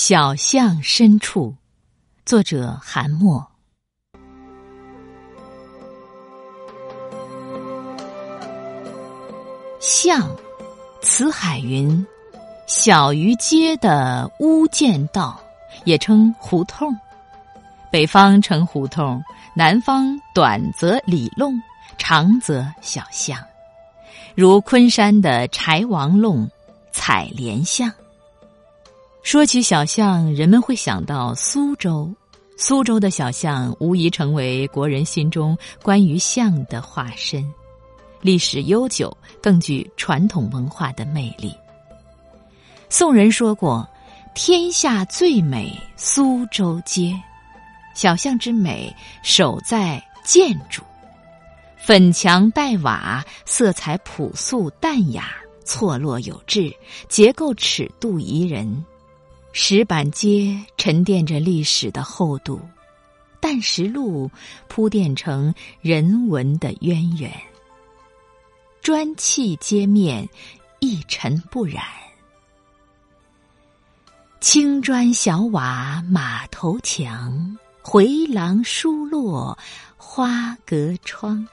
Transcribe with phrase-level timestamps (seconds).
[0.00, 1.52] 小巷深处，
[2.24, 3.44] 作者韩墨。
[9.80, 10.30] 巷，
[11.02, 12.06] 辞海云，
[12.68, 15.36] 小于街的屋涧道，
[15.84, 16.96] 也称胡同。
[17.90, 19.20] 北方称胡同，
[19.52, 21.60] 南方短则里弄，
[21.98, 23.36] 长则小巷。
[24.36, 26.48] 如昆山的柴王弄、
[26.92, 27.92] 采莲巷。
[29.22, 32.10] 说起小巷，人们会想到苏州。
[32.56, 37.46] 苏州的小巷无疑成为国人心中关于巷的化身，
[38.20, 41.54] 历史悠久，更具传统文化的魅力。
[42.88, 43.88] 宋人说过
[44.34, 47.14] ：“天下最美苏州街。”
[47.94, 48.92] 小巷之美，
[49.22, 50.82] 首在建筑，
[51.76, 56.72] 粉墙黛瓦，色彩朴素淡雅，错落有致，
[57.08, 58.84] 结构尺度宜人。
[59.52, 62.60] 石板街沉淀着历史的厚度，
[63.40, 64.30] 淡石路
[64.68, 67.32] 铺垫成人文的渊源。
[68.82, 70.28] 砖砌街面
[70.78, 71.82] 一尘不染，
[74.40, 79.58] 青砖小瓦马头墙，回廊疏落
[79.96, 81.46] 花格窗。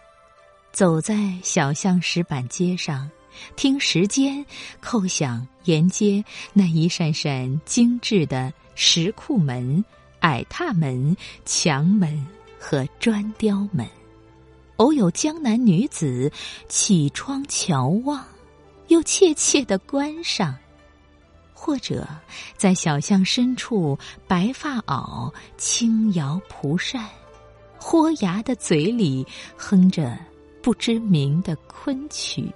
[0.72, 3.10] 走在小巷石板街上。
[3.56, 4.46] 听时间
[4.82, 9.84] 叩响沿街那一扇扇精致的石库门、
[10.20, 12.26] 矮踏门、墙门
[12.60, 13.88] 和砖雕门，
[14.78, 16.32] 偶有江南女子
[16.68, 18.26] 起窗瞧望，
[18.88, 20.54] 又怯怯的关上；
[21.54, 22.08] 或者
[22.58, 23.98] 在小巷深处，
[24.28, 27.08] 白发袄轻摇蒲扇，
[27.78, 29.26] 豁牙的嘴里
[29.56, 30.18] 哼着
[30.62, 32.52] 不知名的昆曲。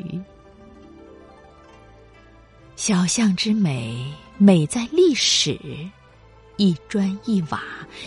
[2.80, 5.60] 小巷之美，美在历史。
[6.56, 7.62] 一砖一瓦、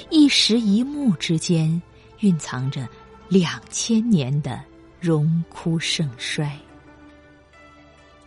[0.09, 1.81] 一石一木之间，
[2.21, 2.89] 蕴藏着
[3.29, 4.65] 两千年的
[4.99, 6.59] 荣枯盛衰。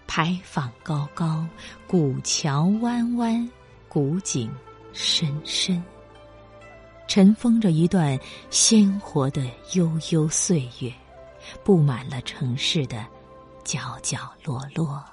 [0.05, 1.44] 牌坊高高，
[1.88, 3.50] 古桥弯弯，
[3.89, 4.47] 古井
[4.94, 5.84] 深深，
[7.07, 8.16] 尘封着一段
[8.51, 10.94] 鲜活的悠悠岁月，
[11.63, 13.03] 布满了城市的
[13.63, 15.03] 角角落落。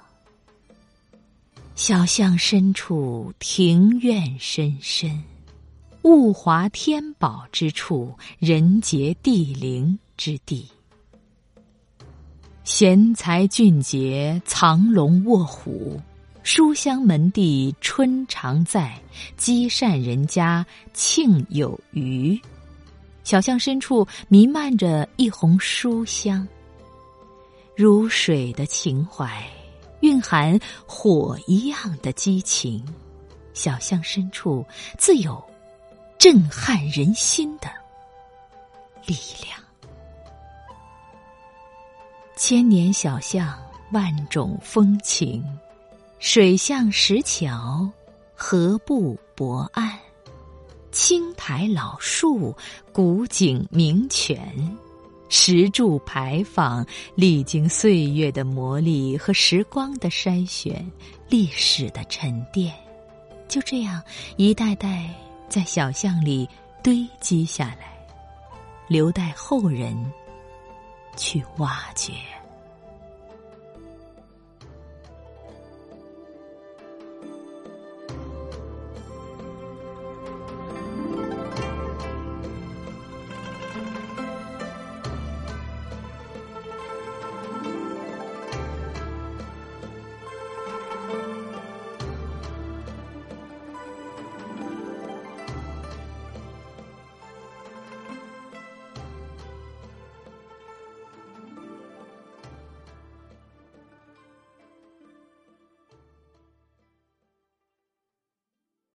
[1.75, 5.23] 小巷深处，庭院深深，
[6.03, 10.67] 物华天宝之处，人杰地灵之地。
[12.63, 15.99] 贤才俊杰，藏龙卧虎，
[16.43, 18.95] 书香门第春常在，
[19.35, 20.63] 积善人家
[20.93, 22.39] 庆有余。
[23.23, 26.47] 小巷深处弥漫着一泓书香，
[27.75, 29.43] 如水的情怀。
[30.03, 32.83] 蕴含火一样的激情，
[33.53, 34.65] 小巷深处
[34.97, 35.41] 自有
[36.17, 37.71] 震撼人心的
[39.05, 39.57] 力量。
[42.35, 43.57] 千年小巷，
[43.93, 45.41] 万种风情，
[46.19, 47.89] 水巷石桥，
[48.35, 49.97] 河步泊岸，
[50.91, 52.53] 青苔老树，
[52.91, 54.77] 古井名泉。
[55.35, 56.85] 石柱牌坊，
[57.15, 60.87] 历经岁月的磨砺和时光的筛选，
[61.27, 62.71] 历史的沉淀，
[63.47, 63.99] 就这样
[64.37, 65.09] 一代代
[65.49, 66.47] 在小巷里
[66.83, 67.97] 堆积下来，
[68.87, 69.97] 留待后人
[71.17, 72.13] 去挖掘。